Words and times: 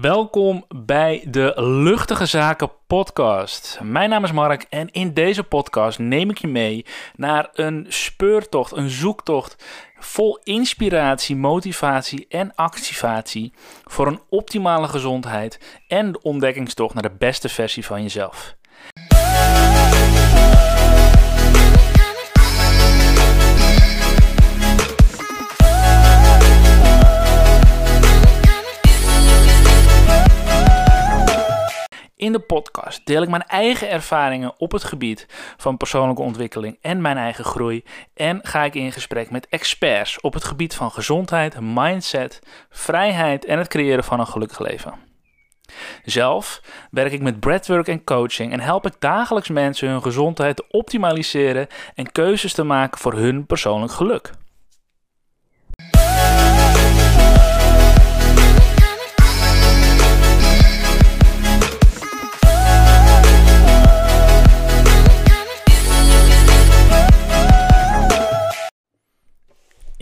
Welkom 0.00 0.64
bij 0.68 1.24
de 1.28 1.52
Luchtige 1.56 2.26
Zaken 2.26 2.70
podcast. 2.86 3.78
Mijn 3.82 4.10
naam 4.10 4.24
is 4.24 4.32
Mark 4.32 4.66
en 4.68 4.90
in 4.90 5.14
deze 5.14 5.42
podcast 5.42 5.98
neem 5.98 6.30
ik 6.30 6.38
je 6.38 6.46
mee 6.46 6.86
naar 7.16 7.48
een 7.52 7.86
speurtocht, 7.88 8.72
een 8.72 8.90
zoektocht 8.90 9.64
vol 9.98 10.38
inspiratie, 10.42 11.36
motivatie 11.36 12.26
en 12.28 12.54
activatie 12.54 13.52
voor 13.84 14.06
een 14.06 14.20
optimale 14.28 14.88
gezondheid 14.88 15.80
en 15.88 16.12
de 16.12 16.22
ontdekkingstocht 16.22 16.94
naar 16.94 17.02
de 17.02 17.16
beste 17.18 17.48
versie 17.48 17.84
van 17.84 18.02
jezelf. 18.02 18.56
In 32.28 32.34
de 32.34 32.40
podcast 32.40 33.06
deel 33.06 33.22
ik 33.22 33.28
mijn 33.28 33.46
eigen 33.46 33.90
ervaringen 33.90 34.60
op 34.60 34.72
het 34.72 34.84
gebied 34.84 35.26
van 35.56 35.76
persoonlijke 35.76 36.22
ontwikkeling 36.22 36.78
en 36.80 37.00
mijn 37.00 37.16
eigen 37.16 37.44
groei. 37.44 37.84
En 38.14 38.40
ga 38.42 38.64
ik 38.64 38.74
in 38.74 38.92
gesprek 38.92 39.30
met 39.30 39.46
experts 39.48 40.20
op 40.20 40.34
het 40.34 40.44
gebied 40.44 40.74
van 40.74 40.90
gezondheid, 40.90 41.60
mindset, 41.60 42.38
vrijheid 42.70 43.44
en 43.44 43.58
het 43.58 43.68
creëren 43.68 44.04
van 44.04 44.20
een 44.20 44.26
gelukkig 44.26 44.58
leven. 44.58 44.94
Zelf 46.04 46.60
werk 46.90 47.12
ik 47.12 47.22
met 47.22 47.40
breathwork 47.40 47.88
en 47.88 48.04
coaching 48.04 48.52
en 48.52 48.60
help 48.60 48.86
ik 48.86 48.94
dagelijks 48.98 49.48
mensen 49.48 49.88
hun 49.88 50.02
gezondheid 50.02 50.56
te 50.56 50.64
optimaliseren 50.68 51.66
en 51.94 52.12
keuzes 52.12 52.52
te 52.52 52.64
maken 52.64 52.98
voor 52.98 53.12
hun 53.12 53.46
persoonlijk 53.46 53.92
geluk. 53.92 54.30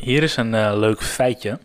Hier 0.06 0.22
is 0.22 0.36
een 0.36 0.52
uh, 0.52 0.72
leuk 0.74 1.02
feitje. 1.02 1.58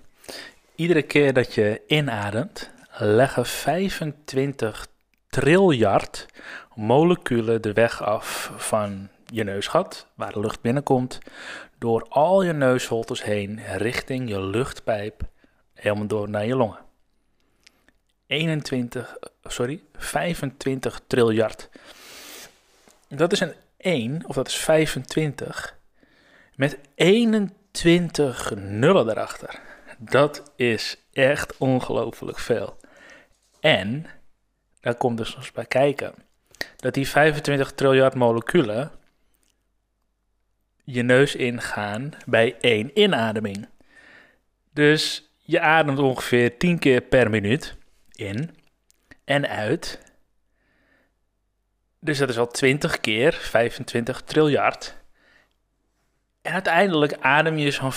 Iedere 0.75 1.02
keer 1.02 1.34
dat 1.34 1.53
je 1.53 1.81
inademt, 1.88 2.70
leggen 2.97 3.45
25 3.45 4.88
triljard 5.30 6.25
moleculen 6.75 7.62
de 7.62 7.73
weg 7.73 8.03
af 8.03 8.52
van 8.58 9.09
je 9.25 9.44
neusgat, 9.44 10.08
waar 10.14 10.34
de 10.34 10.39
lucht 10.39 10.62
binnenkomt, 10.62 11.19
door 11.78 12.06
al 12.09 12.44
je 12.44 12.53
neusholtes 12.53 13.23
heen 13.23 13.59
richting 13.78 14.30
je 14.30 14.42
luchtpijp, 14.42 15.22
helemaal 15.73 16.08
door 16.08 16.30
naar 16.30 16.45
je 16.45 16.56
longen. 16.56 16.80
21, 18.28 19.17
sorry, 19.44 19.81
25 19.95 21.02
triljard. 21.08 21.69
Dat 23.08 23.31
is 23.31 23.39
een 23.39 23.53
1, 23.78 24.23
of 24.28 24.36
dat 24.36 24.47
is 24.47 24.56
25, 24.56 25.78
met 26.56 26.80
21 26.95 27.59
20 27.72 28.55
nullen 28.55 29.09
erachter. 29.09 29.59
Dat 29.97 30.52
is 30.55 30.97
echt 31.11 31.58
ongelooflijk 31.58 32.39
veel. 32.39 32.80
En, 33.59 34.05
daar 34.80 34.95
komt 34.95 35.17
dus 35.17 35.30
nog 35.30 35.38
eens 35.38 35.52
bij 35.52 35.66
kijken, 35.66 36.13
dat 36.75 36.94
die 36.94 37.08
25 37.08 37.72
triljard 37.72 38.16
moleculen 38.16 38.91
je 40.83 41.03
neus 41.03 41.36
ingaan 41.36 42.11
bij 42.25 42.58
één 42.59 43.00
inademing. 43.00 43.69
Dus 44.73 45.31
je 45.38 45.59
ademt 45.59 46.00
ongeveer 46.00 46.58
10 46.58 46.80
keer 46.80 47.02
per 47.02 47.30
minuut 47.30 47.75
in 48.11 48.56
en 49.23 49.47
uit. 49.47 50.00
Dus 52.00 52.17
dat 52.17 52.30
is 52.30 52.38
al 52.38 52.47
20 52.47 53.00
keer 53.00 53.33
25 53.33 54.22
triljard. 54.22 55.00
En 56.41 56.53
uiteindelijk 56.53 57.18
adem 57.19 57.57
je 57.57 57.72
zo'n 57.72 57.94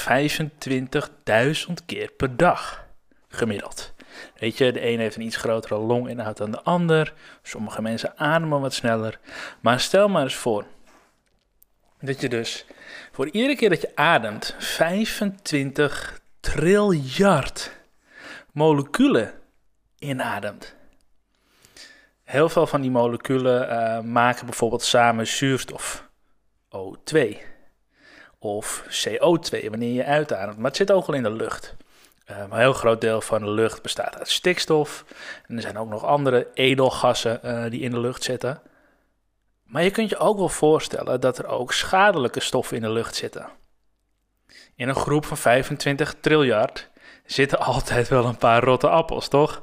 25.000 1.69 1.73
keer 1.87 2.11
per 2.11 2.37
dag, 2.37 2.87
gemiddeld. 3.29 3.95
Weet 4.39 4.59
je, 4.59 4.73
de 4.73 4.87
een 4.87 4.99
heeft 4.99 5.17
een 5.17 5.23
iets 5.23 5.37
grotere 5.37 5.79
longinhoud 5.79 6.37
dan 6.37 6.51
de 6.51 6.63
ander. 6.63 7.13
Sommige 7.43 7.83
mensen 7.83 8.19
ademen 8.19 8.61
wat 8.61 8.75
sneller. 8.75 9.19
Maar 9.61 9.81
stel 9.81 10.09
maar 10.09 10.23
eens 10.23 10.35
voor 10.35 10.65
dat 12.01 12.21
je 12.21 12.29
dus 12.29 12.67
voor 13.13 13.29
iedere 13.29 13.57
keer 13.57 13.69
dat 13.69 13.81
je 13.81 13.97
ademt 13.97 14.55
25 14.59 16.21
triljard 16.41 17.71
moleculen 18.53 19.33
inademt. 19.99 20.75
Heel 22.25 22.49
veel 22.49 22.67
van 22.67 22.81
die 22.81 22.91
moleculen 22.91 23.69
uh, 23.69 24.01
maken 24.01 24.47
bijvoorbeeld 24.47 24.83
samen 24.83 25.27
zuurstof, 25.27 26.09
O2 26.77 27.37
of 28.45 28.85
CO2 29.07 29.69
wanneer 29.71 29.93
je 29.93 30.05
uitademt. 30.05 30.57
Maar 30.57 30.67
het 30.67 30.77
zit 30.77 30.93
ook 30.93 31.07
al 31.07 31.15
in 31.15 31.23
de 31.23 31.33
lucht. 31.33 31.77
Uh, 32.31 32.39
een 32.39 32.59
heel 32.59 32.73
groot 32.73 33.01
deel 33.01 33.21
van 33.21 33.41
de 33.41 33.51
lucht 33.51 33.83
bestaat 33.83 34.19
uit 34.19 34.29
stikstof. 34.29 35.05
En 35.47 35.57
er 35.57 35.63
zijn 35.63 35.79
ook 35.79 35.89
nog 35.89 36.05
andere 36.05 36.49
edelgassen 36.55 37.41
uh, 37.45 37.71
die 37.71 37.81
in 37.81 37.91
de 37.91 38.01
lucht 38.01 38.23
zitten. 38.23 38.61
Maar 39.65 39.83
je 39.83 39.91
kunt 39.91 40.11
je 40.11 40.19
ook 40.19 40.37
wel 40.37 40.49
voorstellen 40.49 41.21
dat 41.21 41.39
er 41.39 41.47
ook 41.47 41.73
schadelijke 41.73 42.41
stoffen 42.41 42.77
in 42.77 42.83
de 42.83 42.91
lucht 42.91 43.15
zitten. 43.15 43.49
In 44.77 44.89
een 44.89 44.95
groep 44.95 45.25
van 45.25 45.37
25 45.37 46.15
triljard 46.21 46.91
zitten 47.25 47.59
altijd 47.73 48.09
wel 48.09 48.25
een 48.25 48.39
paar 48.39 48.65
rotte 48.65 48.89
appels, 48.89 49.29
toch? 49.29 49.63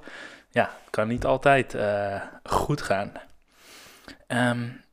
Ja, 0.50 0.78
kan 0.90 1.08
niet 1.08 1.26
altijd 1.26 1.74
uh, 1.74 2.22
goed 2.44 2.82
gaan. 2.82 3.12
Um, 4.28 4.84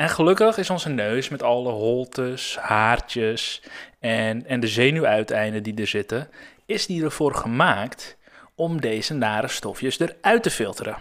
en 0.00 0.08
gelukkig 0.08 0.58
is 0.58 0.70
onze 0.70 0.88
neus 0.88 1.28
met 1.28 1.42
alle 1.42 1.70
holtes, 1.70 2.56
haartjes 2.56 3.62
en, 3.98 4.46
en 4.46 4.60
de 4.60 4.66
zenuwuiteinden 4.66 5.62
die 5.62 5.74
er 5.74 5.86
zitten, 5.86 6.28
is 6.66 6.86
die 6.86 7.04
ervoor 7.04 7.34
gemaakt 7.34 8.16
om 8.54 8.80
deze 8.80 9.14
nare 9.14 9.48
stofjes 9.48 9.98
eruit 9.98 10.42
te 10.42 10.50
filteren. 10.50 10.96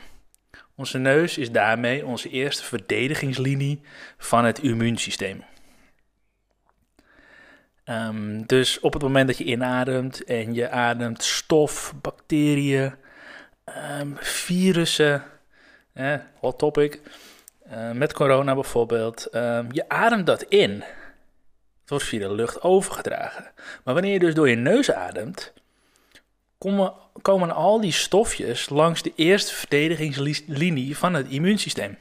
Onze 0.75 0.97
neus 0.97 1.37
is 1.37 1.51
daarmee 1.51 2.05
onze 2.05 2.29
eerste 2.29 2.63
verdedigingslinie 2.63 3.81
van 4.17 4.45
het 4.45 4.59
immuunsysteem. 4.59 5.43
Um, 7.85 8.45
dus 8.45 8.79
op 8.79 8.93
het 8.93 9.01
moment 9.01 9.27
dat 9.27 9.37
je 9.37 9.43
inademt 9.43 10.23
en 10.23 10.53
je 10.53 10.69
ademt 10.69 11.23
stof, 11.23 11.93
bacteriën, 12.01 12.93
um, 13.99 14.17
virussen, 14.19 15.23
eh, 15.93 16.15
hot 16.39 16.57
topic, 16.57 17.01
uh, 17.71 17.91
met 17.91 18.13
corona 18.13 18.53
bijvoorbeeld, 18.53 19.27
uh, 19.31 19.59
je 19.71 19.89
ademt 19.89 20.25
dat 20.25 20.43
in. 20.43 20.71
Het 21.79 21.89
wordt 21.89 22.03
via 22.05 22.27
de 22.27 22.33
lucht 22.33 22.61
overgedragen. 22.61 23.51
Maar 23.83 23.93
wanneer 23.93 24.13
je 24.13 24.19
dus 24.19 24.33
door 24.33 24.49
je 24.49 24.55
neus 24.55 24.91
ademt, 24.91 25.53
komen, 26.57 26.93
komen 27.21 27.51
al 27.51 27.81
die 27.81 27.91
stofjes 27.91 28.69
langs 28.69 29.01
de 29.01 29.13
eerste 29.15 29.53
verdedigingslinie 29.53 30.97
van 30.97 31.13
het 31.13 31.27
immuunsysteem. 31.27 31.97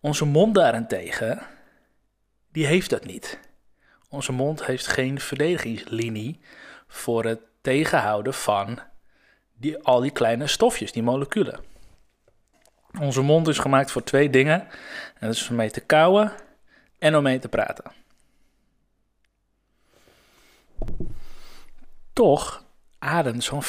Onze 0.00 0.24
mond 0.24 0.54
daarentegen, 0.54 1.42
die 2.52 2.66
heeft 2.66 2.90
dat 2.90 3.04
niet. 3.04 3.38
Onze 4.08 4.32
mond 4.32 4.64
heeft 4.64 4.86
geen 4.86 5.20
verdedigingslinie 5.20 6.40
voor 6.86 7.24
het 7.24 7.40
tegenhouden 7.60 8.34
van 8.34 8.78
die, 9.54 9.78
al 9.78 10.00
die 10.00 10.10
kleine 10.10 10.46
stofjes, 10.46 10.92
die 10.92 11.02
moleculen. 11.02 11.71
Onze 13.00 13.22
mond 13.22 13.48
is 13.48 13.58
gemaakt 13.58 13.90
voor 13.90 14.04
twee 14.04 14.30
dingen. 14.30 14.60
En 15.18 15.26
dat 15.26 15.34
is 15.34 15.48
om 15.48 15.56
mee 15.56 15.70
te 15.70 15.80
kauwen 15.80 16.32
en 16.98 17.16
om 17.16 17.22
mee 17.22 17.38
te 17.38 17.48
praten. 17.48 17.92
Toch 22.12 22.64
ademt 22.98 23.44
zo'n 23.44 23.62
50% 23.62 23.66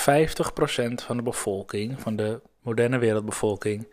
van 0.94 1.17
de 1.17 1.23
bevolking, 1.23 2.01
van 2.01 2.16
de 2.16 2.41
moderne 2.62 2.98
wereldbevolking, 2.98 3.88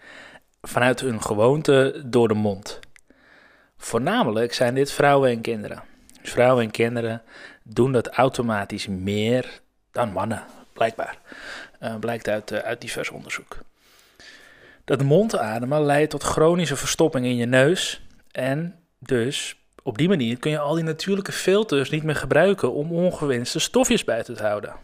vanuit 0.63 1.01
hun 1.01 1.23
gewoonte 1.23 2.03
door 2.07 2.29
de 2.29 2.35
mond. 2.35 2.79
Voornamelijk 3.77 4.55
zijn 4.55 4.75
dit 4.75 4.93
vrouwen 4.93 5.31
en 5.31 5.41
kinderen. 5.41 5.83
Dus 6.23 6.31
vrouwen 6.31 6.65
en 6.65 6.71
kinderen 6.71 7.23
doen 7.63 7.93
dat 7.93 8.09
automatisch 8.09 8.87
meer 8.87 9.61
dan 9.93 10.13
mannen, 10.13 10.45
blijkbaar. 10.73 11.19
Uh, 11.83 11.97
blijkt 11.97 12.29
uit, 12.29 12.51
uh, 12.51 12.59
uit 12.59 12.81
divers 12.81 13.11
onderzoek. 13.11 13.59
Dat 14.91 15.03
mondademen 15.03 15.85
leidt 15.85 16.11
tot 16.11 16.23
chronische 16.23 16.77
verstopping 16.77 17.27
in 17.27 17.37
je 17.37 17.47
neus. 17.47 18.03
En 18.31 18.79
dus 18.99 19.57
op 19.83 19.99
die 19.99 20.09
manier 20.09 20.39
kun 20.39 20.51
je 20.51 20.59
al 20.59 20.75
die 20.75 20.85
natuurlijke 20.85 21.33
filters 21.33 21.91
niet 21.91 22.03
meer 22.03 22.17
gebruiken 22.17 22.73
om 22.73 22.93
ongewenste 22.93 23.59
stofjes 23.59 24.05
buiten 24.05 24.37
te 24.37 24.43
houden. 24.43 24.75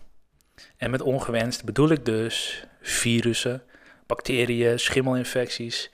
En 0.76 0.91
met 0.91 1.03
ongewenst 1.03 1.64
bedoel 1.64 1.88
ik 1.88 2.05
dus 2.05 2.64
virussen, 2.81 3.62
bacteriën, 4.06 4.79
schimmelinfecties 4.79 5.91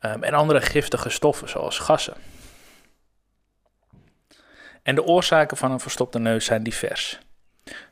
um, 0.00 0.22
en 0.22 0.34
andere 0.34 0.60
giftige 0.60 1.10
stoffen 1.10 1.48
zoals 1.48 1.78
gassen. 1.78 2.14
En 4.82 4.94
de 4.94 5.04
oorzaken 5.04 5.56
van 5.56 5.70
een 5.70 5.80
verstopte 5.80 6.18
neus 6.18 6.44
zijn 6.44 6.62
divers. 6.62 7.18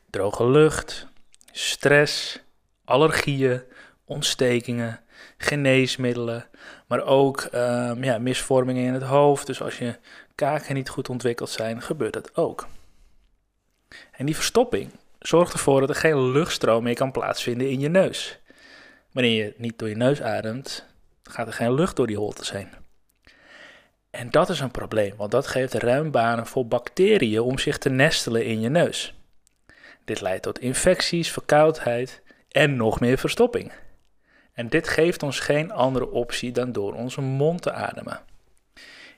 Droge 0.09 0.47
lucht, 0.49 1.07
stress, 1.51 2.39
allergieën, 2.85 3.63
ontstekingen, 4.05 4.99
geneesmiddelen, 5.37 6.45
maar 6.87 7.03
ook 7.03 7.47
um, 7.53 8.03
ja, 8.03 8.17
misvormingen 8.17 8.85
in 8.85 8.93
het 8.93 9.03
hoofd. 9.03 9.47
Dus 9.47 9.61
als 9.61 9.77
je 9.77 9.95
kaken 10.35 10.75
niet 10.75 10.89
goed 10.89 11.09
ontwikkeld 11.09 11.49
zijn, 11.49 11.81
gebeurt 11.81 12.13
dat 12.13 12.35
ook. 12.35 12.67
En 14.11 14.25
die 14.25 14.35
verstopping 14.35 14.91
zorgt 15.19 15.53
ervoor 15.53 15.79
dat 15.79 15.89
er 15.89 15.95
geen 15.95 16.31
luchtstroom 16.31 16.83
meer 16.83 16.95
kan 16.95 17.11
plaatsvinden 17.11 17.69
in 17.69 17.79
je 17.79 17.89
neus. 17.89 18.39
Wanneer 19.11 19.43
je 19.43 19.53
niet 19.57 19.79
door 19.79 19.89
je 19.89 19.95
neus 19.95 20.21
ademt, 20.21 20.85
gaat 21.23 21.47
er 21.47 21.53
geen 21.53 21.73
lucht 21.73 21.95
door 21.95 22.07
die 22.07 22.17
holtes 22.17 22.51
heen. 22.51 22.69
En 24.09 24.29
dat 24.29 24.49
is 24.49 24.59
een 24.59 24.71
probleem, 24.71 25.15
want 25.15 25.31
dat 25.31 25.47
geeft 25.47 25.73
ruim 25.73 26.11
banen 26.11 26.47
voor 26.47 26.67
bacteriën 26.67 27.39
om 27.39 27.57
zich 27.57 27.77
te 27.77 27.89
nestelen 27.89 28.45
in 28.45 28.61
je 28.61 28.69
neus. 28.69 29.13
Dit 30.05 30.21
leidt 30.21 30.43
tot 30.43 30.59
infecties, 30.59 31.31
verkoudheid 31.31 32.21
en 32.49 32.75
nog 32.75 32.99
meer 32.99 33.17
verstopping. 33.17 33.71
En 34.53 34.67
dit 34.67 34.87
geeft 34.87 35.23
ons 35.23 35.39
geen 35.39 35.71
andere 35.71 36.09
optie 36.09 36.51
dan 36.51 36.71
door 36.71 36.93
onze 36.93 37.21
mond 37.21 37.61
te 37.61 37.71
ademen. 37.71 38.21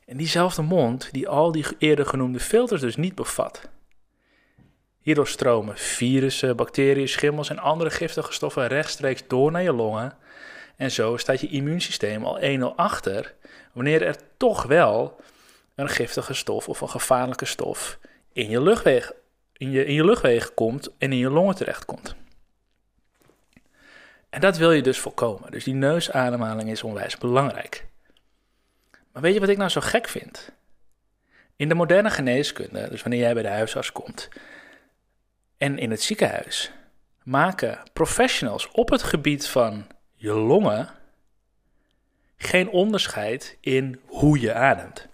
En 0.06 0.18
diezelfde 0.18 0.62
mond 0.62 1.10
die 1.12 1.28
al 1.28 1.52
die 1.52 1.66
eerder 1.78 2.06
genoemde 2.06 2.40
filters 2.40 2.82
dus 2.82 2.96
niet 2.96 3.16
bevat. 3.16 3.70
Hierdoor 5.02 5.28
stromen 5.28 5.78
virussen, 5.78 6.56
bacteriën, 6.56 7.08
schimmels 7.08 7.50
en 7.50 7.60
andere 7.60 7.90
giftige 7.90 8.34
stoffen 8.34 8.68
rechtstreeks 8.68 9.24
door 9.28 9.52
naar 9.52 9.64
je 9.64 9.74
longen. 9.74 10.18
En 10.76 10.92
zo 10.92 11.18
staat 11.18 11.42
je 11.42 11.48
immuunsysteem 11.48 12.26
al 12.26 12.40
1-0 12.72 12.76
achter 12.76 13.34
wanneer 13.74 14.02
er 14.02 14.16
toch 14.38 14.64
wel 14.64 15.22
een 15.76 15.90
giftige 15.90 16.34
stof 16.34 16.70
of 16.70 16.82
een 16.82 16.90
gevaarlijke 16.90 17.46
stof 17.46 18.00
in 18.34 18.50
je 18.50 18.62
luchtwegen, 18.62 19.16
in 19.54 19.72
je, 19.72 19.86
in 19.86 19.94
je 19.94 20.06
luchtwegen 20.06 20.54
komt 20.54 20.90
en 20.98 21.12
in 21.12 21.18
je 21.18 21.30
longen 21.30 21.56
terechtkomt. 21.56 22.16
En 24.34 24.40
dat 24.40 24.58
wil 24.58 24.72
je 24.72 24.82
dus 24.82 25.00
voorkomen. 25.00 25.52
Dus 25.52 25.64
die 25.64 25.74
neusademhaling 25.74 26.70
is 26.70 26.84
onwijs 26.84 27.18
belangrijk. 27.18 27.86
Maar 29.12 29.22
weet 29.22 29.34
je 29.34 29.40
wat 29.40 29.50
ik 29.50 29.58
nou 29.58 29.70
zo 29.70 29.82
gek 29.82 30.08
vind? 30.08 30.52
In 31.56 31.70
de 31.70 31.74
moderne 31.74 32.10
geneeskunde, 32.10 32.90
dus 32.90 33.02
wanneer 33.02 33.20
jij 33.20 33.34
bij 33.34 33.44
de 33.44 33.50
huisarts 33.50 33.92
komt 33.92 34.30
en 35.58 35.78
in 35.78 35.92
het 35.92 36.02
ziekenhuis, 36.02 36.72
maken 37.24 37.80
professionals 37.94 38.72
op 38.72 38.90
het 38.90 39.04
gebied 39.04 39.48
van 39.48 39.88
je 40.16 40.32
longen 40.32 40.90
geen 42.38 42.70
onderscheid 42.70 43.58
in 43.60 44.00
hoe 44.06 44.40
je 44.40 44.54
ademt. 44.54 45.08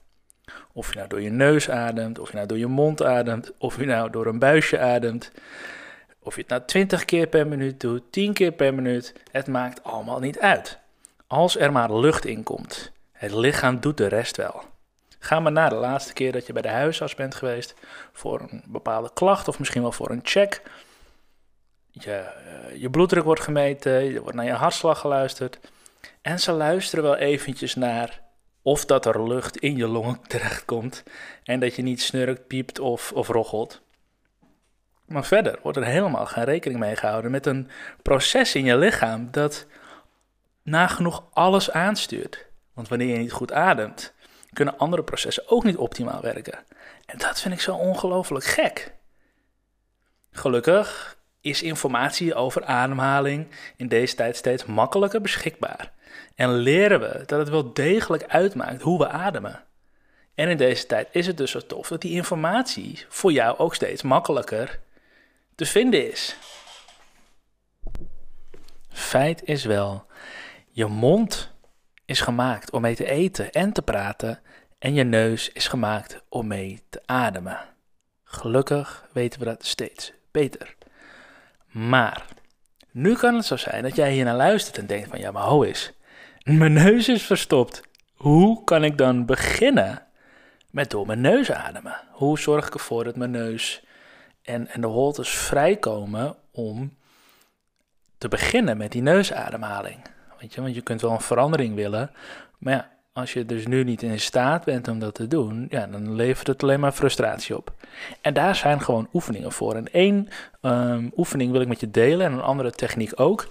Of 0.73 0.89
je 0.89 0.95
nou 0.95 1.07
door 1.07 1.21
je 1.21 1.29
neus 1.29 1.69
ademt, 1.69 2.19
of 2.19 2.29
je 2.29 2.35
nou 2.35 2.47
door 2.47 2.57
je 2.57 2.67
mond 2.67 3.03
ademt, 3.03 3.51
of 3.57 3.77
je 3.77 3.85
nou 3.85 4.09
door 4.09 4.25
een 4.25 4.39
buisje 4.39 4.79
ademt. 4.79 5.31
Of 6.19 6.35
je 6.35 6.41
het 6.41 6.49
nou 6.49 6.61
20 6.65 7.05
keer 7.05 7.27
per 7.27 7.47
minuut 7.47 7.79
doet, 7.79 8.11
10 8.11 8.33
keer 8.33 8.51
per 8.51 8.73
minuut, 8.73 9.13
het 9.31 9.47
maakt 9.47 9.83
allemaal 9.83 10.19
niet 10.19 10.39
uit. 10.39 10.79
Als 11.27 11.57
er 11.57 11.71
maar 11.71 11.93
lucht 11.93 12.25
in 12.25 12.43
komt, 12.43 12.91
het 13.11 13.31
lichaam 13.31 13.79
doet 13.79 13.97
de 13.97 14.07
rest 14.07 14.37
wel. 14.37 14.63
Ga 15.19 15.39
maar 15.39 15.51
na 15.51 15.69
de 15.69 15.75
laatste 15.75 16.13
keer 16.13 16.31
dat 16.31 16.47
je 16.47 16.53
bij 16.53 16.61
de 16.61 16.67
huisarts 16.67 17.15
bent 17.15 17.35
geweest 17.35 17.75
voor 18.11 18.41
een 18.41 18.63
bepaalde 18.67 19.11
klacht 19.13 19.47
of 19.47 19.59
misschien 19.59 19.81
wel 19.81 19.91
voor 19.91 20.09
een 20.09 20.19
check. 20.23 20.61
Je, 21.91 22.11
eh, 22.11 22.81
je 22.81 22.89
bloeddruk 22.89 23.23
wordt 23.23 23.41
gemeten, 23.41 23.91
er 23.91 24.21
wordt 24.21 24.35
naar 24.35 24.45
je 24.45 24.51
hartslag 24.51 24.99
geluisterd. 24.99 25.59
En 26.21 26.39
ze 26.39 26.51
luisteren 26.51 27.03
wel 27.03 27.15
eventjes 27.15 27.75
naar 27.75 28.21
of 28.61 28.85
dat 28.85 29.05
er 29.05 29.27
lucht 29.27 29.57
in 29.57 29.75
je 29.75 29.87
longen 29.87 30.19
terechtkomt 30.27 31.03
en 31.43 31.59
dat 31.59 31.75
je 31.75 31.81
niet 31.81 32.01
snurkt, 32.01 32.47
piept 32.47 32.79
of, 32.79 33.11
of 33.11 33.27
rochelt. 33.27 33.81
Maar 35.09 35.25
verder 35.25 35.59
wordt 35.61 35.77
er 35.77 35.85
helemaal 35.85 36.25
geen 36.25 36.43
rekening 36.43 36.79
mee 36.79 36.95
gehouden 36.95 37.31
met 37.31 37.45
een 37.45 37.69
proces 38.01 38.55
in 38.55 38.65
je 38.65 38.77
lichaam 38.77 39.31
dat 39.31 39.65
nagenoeg 40.63 41.23
alles 41.33 41.71
aanstuurt. 41.71 42.45
Want 42.73 42.87
wanneer 42.87 43.07
je 43.07 43.17
niet 43.17 43.31
goed 43.31 43.51
ademt, 43.51 44.13
kunnen 44.53 44.77
andere 44.77 45.03
processen 45.03 45.49
ook 45.49 45.63
niet 45.63 45.77
optimaal 45.77 46.21
werken. 46.21 46.59
En 47.05 47.17
dat 47.17 47.41
vind 47.41 47.53
ik 47.53 47.61
zo 47.61 47.75
ongelooflijk 47.75 48.45
gek. 48.45 48.93
Gelukkig 50.31 51.17
is 51.41 51.61
informatie 51.61 52.35
over 52.35 52.65
ademhaling 52.65 53.47
in 53.75 53.87
deze 53.87 54.15
tijd 54.15 54.35
steeds 54.35 54.65
makkelijker 54.65 55.21
beschikbaar. 55.21 55.91
En 56.35 56.51
leren 56.53 56.99
we 56.99 57.23
dat 57.25 57.39
het 57.39 57.49
wel 57.49 57.73
degelijk 57.73 58.23
uitmaakt 58.27 58.81
hoe 58.81 58.97
we 58.97 59.07
ademen. 59.07 59.63
En 60.35 60.49
in 60.49 60.57
deze 60.57 60.85
tijd 60.85 61.07
is 61.11 61.27
het 61.27 61.37
dus 61.37 61.51
zo 61.51 61.59
tof 61.59 61.87
dat 61.87 62.01
die 62.01 62.11
informatie 62.11 63.05
voor 63.09 63.31
jou 63.31 63.57
ook 63.57 63.75
steeds 63.75 64.01
makkelijker 64.01 64.79
te 65.59 65.65
vinden 65.65 66.11
is. 66.11 66.35
Feit 68.89 69.43
is 69.43 69.65
wel, 69.65 70.05
je 70.69 70.85
mond 70.85 71.51
is 72.05 72.21
gemaakt 72.21 72.71
om 72.71 72.81
mee 72.81 72.95
te 72.95 73.05
eten 73.05 73.51
en 73.51 73.73
te 73.73 73.81
praten 73.81 74.39
en 74.77 74.93
je 74.93 75.03
neus 75.03 75.49
is 75.51 75.67
gemaakt 75.67 76.21
om 76.29 76.47
mee 76.47 76.83
te 76.89 77.01
ademen. 77.05 77.59
Gelukkig 78.23 79.07
weten 79.13 79.39
we 79.39 79.45
dat 79.45 79.65
steeds 79.65 80.13
beter. 80.31 80.75
Maar 81.67 82.25
nu 82.91 83.15
kan 83.15 83.35
het 83.35 83.45
zo 83.45 83.55
zijn 83.55 83.83
dat 83.83 83.95
jij 83.95 84.11
hier 84.11 84.25
naar 84.25 84.35
luistert 84.35 84.77
en 84.77 84.85
denkt 84.85 85.09
van 85.09 85.19
ja, 85.19 85.31
maar 85.31 85.43
ho 85.43 85.61
is, 85.61 85.91
mijn 86.43 86.73
neus 86.73 87.09
is 87.09 87.23
verstopt. 87.23 87.81
Hoe 88.13 88.63
kan 88.63 88.83
ik 88.83 88.97
dan 88.97 89.25
beginnen 89.25 90.07
met 90.71 90.89
door 90.89 91.05
mijn 91.05 91.21
neus 91.21 91.51
ademen? 91.51 92.01
Hoe 92.11 92.39
zorg 92.39 92.67
ik 92.67 92.73
ervoor 92.73 93.03
dat 93.03 93.15
mijn 93.15 93.31
neus 93.31 93.87
en, 94.49 94.67
en 94.67 94.81
de 94.81 94.87
holtes 94.87 95.29
vrijkomen 95.29 96.35
om 96.51 96.97
te 98.17 98.27
beginnen 98.27 98.77
met 98.77 98.91
die 98.91 99.01
neusademhaling? 99.01 99.97
Weet 100.39 100.53
je, 100.53 100.61
want 100.61 100.75
je 100.75 100.81
kunt 100.81 101.01
wel 101.01 101.11
een 101.11 101.21
verandering 101.21 101.75
willen, 101.75 102.11
maar 102.57 102.73
ja, 102.73 102.89
als 103.13 103.33
je 103.33 103.45
dus 103.45 103.67
nu 103.67 103.83
niet 103.83 104.01
in 104.01 104.19
staat 104.19 104.63
bent 104.63 104.87
om 104.87 104.99
dat 104.99 105.13
te 105.13 105.27
doen, 105.27 105.67
ja, 105.69 105.87
dan 105.87 106.15
levert 106.15 106.47
het 106.47 106.63
alleen 106.63 106.79
maar 106.79 106.91
frustratie 106.91 107.57
op. 107.57 107.73
En 108.21 108.33
daar 108.33 108.55
zijn 108.55 108.81
gewoon 108.81 109.09
oefeningen 109.13 109.51
voor. 109.51 109.75
En 109.75 109.91
één 109.91 110.27
um, 110.61 111.11
oefening 111.17 111.51
wil 111.51 111.61
ik 111.61 111.67
met 111.67 111.79
je 111.79 111.91
delen 111.91 112.25
en 112.25 112.33
een 112.33 112.41
andere 112.41 112.71
techniek 112.71 113.19
ook. 113.19 113.47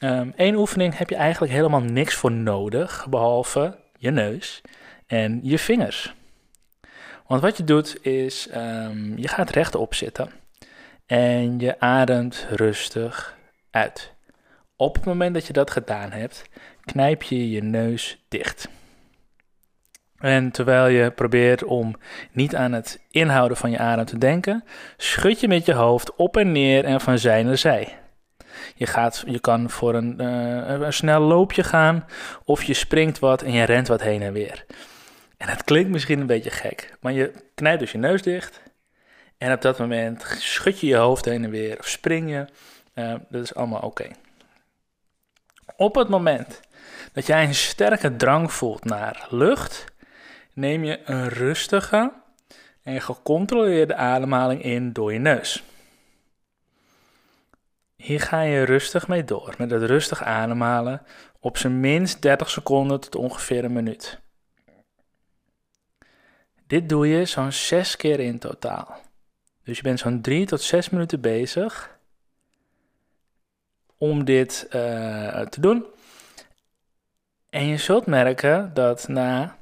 Um, 0.00 0.32
één 0.36 0.54
oefening 0.54 0.98
heb 0.98 1.10
je 1.10 1.16
eigenlijk 1.16 1.52
helemaal 1.52 1.80
niks 1.80 2.14
voor 2.14 2.32
nodig, 2.32 3.06
behalve 3.10 3.76
je 3.98 4.10
neus 4.10 4.60
en 5.06 5.40
je 5.42 5.58
vingers. 5.58 6.14
Want 7.26 7.42
wat 7.42 7.56
je 7.56 7.64
doet 7.64 8.04
is, 8.04 8.48
um, 8.54 9.18
je 9.18 9.28
gaat 9.28 9.50
rechtop 9.50 9.94
zitten 9.94 10.30
en 11.06 11.58
je 11.58 11.80
ademt 11.80 12.46
rustig 12.50 13.36
uit. 13.70 14.12
Op 14.76 14.94
het 14.94 15.04
moment 15.04 15.34
dat 15.34 15.46
je 15.46 15.52
dat 15.52 15.70
gedaan 15.70 16.12
hebt, 16.12 16.42
knijp 16.84 17.22
je 17.22 17.50
je 17.50 17.62
neus 17.62 18.24
dicht. 18.28 18.68
En 20.18 20.50
terwijl 20.50 20.86
je 20.86 21.10
probeert 21.10 21.64
om 21.64 21.96
niet 22.32 22.56
aan 22.56 22.72
het 22.72 23.00
inhouden 23.10 23.56
van 23.56 23.70
je 23.70 23.78
adem 23.78 24.04
te 24.04 24.18
denken, 24.18 24.64
schud 24.96 25.40
je 25.40 25.48
met 25.48 25.66
je 25.66 25.72
hoofd 25.72 26.14
op 26.16 26.36
en 26.36 26.52
neer 26.52 26.84
en 26.84 27.00
van 27.00 27.18
zij 27.18 27.42
naar 27.42 27.58
zij. 27.58 27.98
Je, 28.74 28.86
gaat, 28.86 29.24
je 29.26 29.40
kan 29.40 29.70
voor 29.70 29.94
een, 29.94 30.16
uh, 30.20 30.80
een 30.80 30.92
snel 30.92 31.20
loopje 31.20 31.62
gaan, 31.62 32.04
of 32.44 32.62
je 32.62 32.74
springt 32.74 33.18
wat 33.18 33.42
en 33.42 33.52
je 33.52 33.64
rent 33.64 33.88
wat 33.88 34.02
heen 34.02 34.22
en 34.22 34.32
weer. 34.32 34.64
En 35.42 35.48
het 35.48 35.64
klinkt 35.64 35.90
misschien 35.90 36.20
een 36.20 36.26
beetje 36.26 36.50
gek, 36.50 36.96
maar 37.00 37.12
je 37.12 37.32
knijpt 37.54 37.80
dus 37.80 37.92
je 37.92 37.98
neus 37.98 38.22
dicht. 38.22 38.60
En 39.38 39.52
op 39.52 39.62
dat 39.62 39.78
moment 39.78 40.24
schud 40.38 40.80
je 40.80 40.86
je 40.86 40.96
hoofd 40.96 41.24
heen 41.24 41.44
en 41.44 41.50
weer 41.50 41.78
of 41.78 41.88
spring 41.88 42.30
je. 42.30 42.46
Uh, 42.94 43.14
dat 43.28 43.42
is 43.42 43.54
allemaal 43.54 43.80
oké. 43.80 44.08
Op 45.76 45.94
het 45.94 46.08
moment 46.08 46.60
dat 47.12 47.26
jij 47.26 47.44
een 47.44 47.54
sterke 47.54 48.16
drang 48.16 48.52
voelt 48.52 48.84
naar 48.84 49.26
lucht, 49.30 49.84
neem 50.52 50.84
je 50.84 51.00
een 51.04 51.28
rustige 51.28 52.12
en 52.82 53.00
gecontroleerde 53.00 53.94
ademhaling 53.94 54.62
in 54.62 54.92
door 54.92 55.12
je 55.12 55.18
neus. 55.18 55.62
Hier 57.96 58.20
ga 58.20 58.40
je 58.40 58.62
rustig 58.62 59.08
mee 59.08 59.24
door, 59.24 59.54
met 59.58 59.70
het 59.70 59.82
rustig 59.82 60.22
ademhalen 60.22 61.02
op 61.40 61.56
zijn 61.58 61.80
minst 61.80 62.22
30 62.22 62.50
seconden 62.50 63.00
tot 63.00 63.16
ongeveer 63.16 63.64
een 63.64 63.72
minuut. 63.72 64.20
Dit 66.72 66.88
doe 66.88 67.08
je 67.08 67.24
zo'n 67.24 67.52
6 67.52 67.96
keer 67.96 68.20
in 68.20 68.38
totaal. 68.38 69.00
Dus 69.64 69.76
je 69.76 69.82
bent 69.82 69.98
zo'n 69.98 70.20
3 70.20 70.46
tot 70.46 70.60
6 70.60 70.90
minuten 70.90 71.20
bezig 71.20 71.98
om 73.98 74.24
dit 74.24 74.66
uh, 74.66 75.40
te 75.40 75.60
doen. 75.60 75.84
En 77.50 77.66
je 77.66 77.76
zult 77.76 78.06
merken 78.06 78.70
dat 78.74 79.08
na 79.08 79.56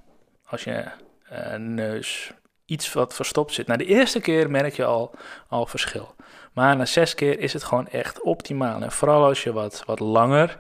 als 0.46 0.64
je 0.64 0.84
uh, 1.32 1.54
neus 1.54 2.32
iets 2.64 2.92
wat 2.92 3.14
verstopt 3.14 3.52
zit. 3.52 3.66
Na 3.66 3.76
de 3.76 3.84
eerste 3.84 4.20
keer 4.20 4.50
merk 4.50 4.74
je 4.74 4.84
al, 4.84 5.14
al 5.48 5.66
verschil. 5.66 6.14
Maar 6.52 6.76
na 6.76 6.84
zes 6.84 7.14
keer 7.14 7.38
is 7.38 7.52
het 7.52 7.64
gewoon 7.64 7.88
echt 7.88 8.20
optimaal. 8.20 8.82
En 8.82 8.92
vooral 8.92 9.24
als 9.24 9.42
je 9.42 9.52
wat, 9.52 9.82
wat 9.86 10.00
langer 10.00 10.58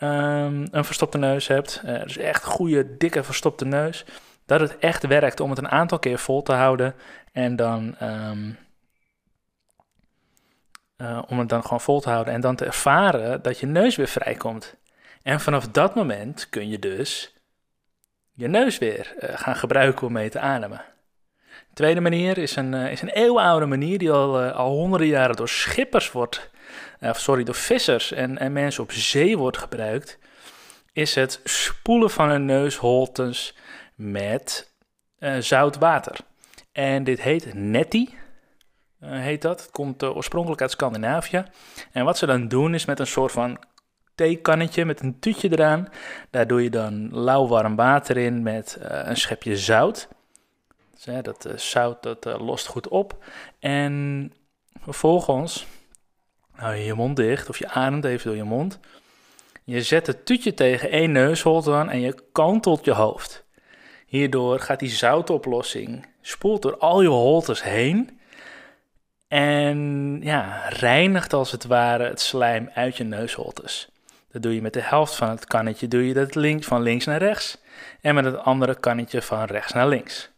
um, 0.00 0.66
een 0.70 0.84
verstopte 0.84 1.18
neus 1.18 1.46
hebt. 1.46 1.82
Uh, 1.84 2.02
dus 2.02 2.16
echt 2.16 2.44
goede, 2.44 2.96
dikke 2.96 3.22
verstopte 3.22 3.64
neus. 3.64 4.04
Dat 4.46 4.60
het 4.60 4.78
echt 4.78 5.06
werkt 5.06 5.40
om 5.40 5.50
het 5.50 5.58
een 5.58 5.68
aantal 5.68 5.98
keer 5.98 6.18
vol 6.18 6.42
te 6.42 6.52
houden. 6.52 6.94
En 7.32 7.56
dan 7.56 7.96
um, 8.02 8.58
Uh, 10.96 11.22
om 11.28 11.38
het 11.38 11.48
dan 11.48 11.62
gewoon 11.62 11.80
vol 11.80 12.00
te 12.00 12.10
houden 12.10 12.34
en 12.34 12.40
dan 12.40 12.56
te 12.56 12.64
ervaren 12.64 13.42
dat 13.42 13.58
je 13.58 13.66
neus 13.66 13.96
weer 13.96 14.08
vrijkomt. 14.08 14.76
En 15.22 15.40
vanaf 15.40 15.68
dat 15.68 15.94
moment 15.94 16.48
kun 16.48 16.68
je 16.68 16.78
dus 16.78 17.36
je 18.32 18.48
neus 18.48 18.78
weer 18.78 19.14
uh, 19.20 19.30
gaan 19.34 19.56
gebruiken 19.56 20.06
om 20.06 20.12
mee 20.12 20.28
te 20.28 20.38
ademen. 20.38 20.84
De 21.68 21.74
tweede 21.74 22.00
manier 22.00 22.38
is 22.38 22.56
een, 22.56 22.72
uh, 22.72 22.92
is 22.92 23.02
een 23.02 23.08
eeuwenoude 23.08 23.66
manier 23.66 23.98
die 23.98 24.10
al, 24.10 24.40
al 24.42 24.70
honderden 24.70 25.08
jaren 25.08 25.36
door 25.36 25.48
schippers 25.48 26.12
wordt, 26.12 26.50
sorry, 27.00 27.44
door 27.44 27.54
vissers 27.54 28.12
en, 28.12 28.38
en 28.38 28.52
mensen 28.52 28.82
op 28.82 28.92
zee 28.92 29.38
wordt 29.38 29.58
gebruikt. 29.58 30.18
Is 30.92 31.14
het 31.14 31.40
spoelen 31.44 32.10
van 32.10 32.30
een 32.30 32.44
neusholtes 32.44 33.56
met 33.94 34.72
zout 35.38 35.78
water. 35.78 36.16
En 36.72 37.04
dit 37.04 37.20
heet 37.20 37.54
netty. 37.54 38.08
Uh, 39.00 39.10
heet 39.10 39.42
dat. 39.42 39.60
Het 39.60 39.70
komt 39.70 40.02
uh, 40.02 40.16
oorspronkelijk 40.16 40.60
uit 40.60 40.70
Scandinavië. 40.70 41.44
En 41.92 42.04
wat 42.04 42.18
ze 42.18 42.26
dan 42.26 42.48
doen 42.48 42.74
is 42.74 42.84
met 42.84 42.98
een 42.98 43.06
soort 43.06 43.32
van 43.32 43.58
theekannetje 44.14 44.84
met 44.84 45.00
een 45.00 45.18
tuutje 45.18 45.50
eraan. 45.50 45.88
Daar 46.30 46.46
doe 46.46 46.62
je 46.62 46.70
dan 46.70 47.14
lauw 47.14 47.46
warm 47.46 47.76
water 47.76 48.16
in 48.16 48.42
met 48.42 48.78
uh, 48.82 48.86
een 48.88 49.16
schepje 49.16 49.56
zout. 49.56 50.08
Dus, 51.04 51.22
dat 51.22 51.48
zout 51.56 52.02
dat, 52.02 52.24
lost 52.24 52.66
goed 52.66 52.88
op. 52.88 53.24
En 53.58 54.32
vervolgens 54.80 55.66
hou 56.50 56.74
je 56.74 56.84
je 56.84 56.94
mond 56.94 57.16
dicht 57.16 57.48
of 57.48 57.58
je 57.58 57.68
ademt 57.68 58.04
even 58.04 58.26
door 58.26 58.36
je 58.36 58.44
mond. 58.44 58.78
Je 59.64 59.82
zet 59.82 60.06
het 60.06 60.26
tuutje 60.26 60.54
tegen 60.54 60.90
één 60.90 61.12
neusholte 61.12 61.72
aan 61.72 61.90
en 61.90 62.00
je 62.00 62.14
kantelt 62.32 62.84
je 62.84 62.92
hoofd. 62.92 63.41
Hierdoor 64.12 64.60
gaat 64.60 64.78
die 64.78 64.90
zoutoplossing 64.90 66.06
spoelt 66.20 66.62
door 66.62 66.76
al 66.76 67.02
je 67.02 67.08
holtes 67.08 67.62
heen 67.62 68.20
en 69.28 70.18
ja, 70.22 70.68
reinigt 70.68 71.32
als 71.32 71.50
het 71.50 71.64
ware 71.64 72.04
het 72.04 72.20
slijm 72.20 72.70
uit 72.74 72.96
je 72.96 73.04
neusholtes. 73.04 73.88
Dat 74.32 74.42
doe 74.42 74.54
je 74.54 74.62
met 74.62 74.72
de 74.72 74.80
helft 74.82 75.14
van 75.14 75.28
het 75.28 75.44
kannetje, 75.44 75.88
doe 75.88 76.06
je 76.06 76.14
dat 76.14 76.34
links, 76.34 76.66
van 76.66 76.82
links 76.82 77.04
naar 77.04 77.18
rechts 77.18 77.58
en 78.00 78.14
met 78.14 78.24
het 78.24 78.38
andere 78.38 78.74
kannetje 78.74 79.22
van 79.22 79.44
rechts 79.44 79.72
naar 79.72 79.88
links. 79.88 80.30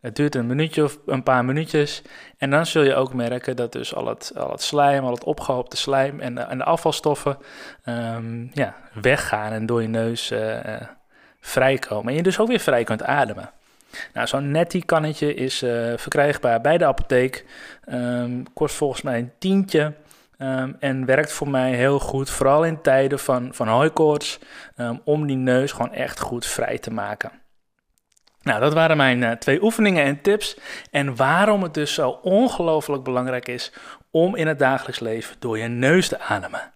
Het 0.00 0.16
duurt 0.16 0.34
een 0.34 0.46
minuutje 0.46 0.84
of 0.84 0.98
een 1.06 1.22
paar 1.22 1.44
minuutjes 1.44 2.02
en 2.38 2.50
dan 2.50 2.66
zul 2.66 2.82
je 2.82 2.94
ook 2.94 3.14
merken 3.14 3.56
dat 3.56 3.72
dus 3.72 3.94
al 3.94 4.06
het, 4.06 4.32
al 4.36 4.50
het 4.50 4.62
slijm, 4.62 5.04
al 5.04 5.14
het 5.14 5.24
opgehoopte 5.24 5.76
slijm 5.76 6.20
en 6.20 6.34
de, 6.34 6.40
en 6.40 6.58
de 6.58 6.64
afvalstoffen 6.64 7.38
um, 7.84 8.50
ja, 8.52 8.76
weggaan 8.92 9.52
en 9.52 9.66
door 9.66 9.82
je 9.82 9.88
neus 9.88 10.30
uh, 10.30 10.80
vrijkomen. 11.40 12.08
En 12.08 12.14
je 12.14 12.22
dus 12.22 12.38
ook 12.38 12.48
weer 12.48 12.60
vrij 12.60 12.84
kunt 12.84 13.02
ademen. 13.02 13.50
Nou, 14.12 14.26
zo'n 14.26 14.50
netty 14.50 14.80
kannetje 14.80 15.34
is 15.34 15.62
uh, 15.62 15.92
verkrijgbaar 15.96 16.60
bij 16.60 16.78
de 16.78 16.86
apotheek. 16.86 17.46
Um, 17.92 18.52
kost 18.52 18.74
volgens 18.74 19.02
mij 19.02 19.18
een 19.18 19.32
tientje. 19.38 19.94
Um, 20.38 20.76
en 20.78 21.04
werkt 21.04 21.32
voor 21.32 21.48
mij 21.48 21.74
heel 21.74 21.98
goed, 21.98 22.30
vooral 22.30 22.64
in 22.64 22.80
tijden 22.80 23.18
van, 23.18 23.54
van 23.54 23.68
hooikoorts, 23.68 24.38
um, 24.76 25.00
om 25.04 25.26
die 25.26 25.36
neus 25.36 25.72
gewoon 25.72 25.92
echt 25.92 26.20
goed 26.20 26.46
vrij 26.46 26.78
te 26.78 26.92
maken. 26.92 27.32
Nou, 28.42 28.60
dat 28.60 28.72
waren 28.72 28.96
mijn 28.96 29.22
uh, 29.22 29.30
twee 29.30 29.62
oefeningen 29.62 30.04
en 30.04 30.20
tips. 30.20 30.58
En 30.90 31.16
waarom 31.16 31.62
het 31.62 31.74
dus 31.74 31.94
zo 31.94 32.10
ongelooflijk 32.10 33.02
belangrijk 33.02 33.48
is 33.48 33.72
om 34.10 34.36
in 34.36 34.46
het 34.46 34.58
dagelijks 34.58 35.00
leven 35.00 35.36
door 35.38 35.58
je 35.58 35.68
neus 35.68 36.08
te 36.08 36.20
ademen. 36.20 36.72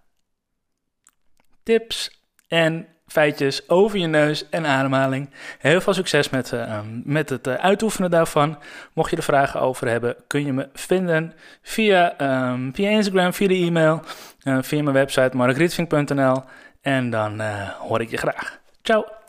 Tips 1.62 2.22
en 2.48 2.88
feitjes 3.06 3.68
over 3.68 3.98
je 3.98 4.06
neus 4.06 4.48
en 4.48 4.66
ademhaling. 4.66 5.30
Heel 5.58 5.80
veel 5.80 5.94
succes 5.94 6.30
met, 6.30 6.52
uh, 6.52 6.78
met 7.04 7.28
het 7.28 7.46
uh, 7.46 7.54
uitoefenen 7.54 8.10
daarvan. 8.10 8.58
Mocht 8.92 9.10
je 9.10 9.16
er 9.16 9.22
vragen 9.22 9.60
over 9.60 9.88
hebben, 9.88 10.16
kun 10.26 10.46
je 10.46 10.52
me 10.52 10.68
vinden 10.72 11.32
via, 11.62 12.20
um, 12.50 12.74
via 12.74 12.90
Instagram, 12.90 13.32
via 13.32 13.48
de 13.48 13.54
e-mail, 13.54 14.02
uh, 14.44 14.58
via 14.60 14.82
mijn 14.82 14.94
website 14.94 15.36
markrietvink.nl. 15.36 16.42
En 16.82 17.10
dan 17.10 17.40
hoor 17.78 18.00
ik 18.00 18.10
je 18.10 18.16
graag. 18.16 18.58
Ciao! 18.82 19.23